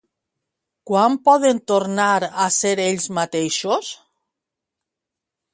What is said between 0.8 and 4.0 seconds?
Quan poden tornar a ser ells mateixos?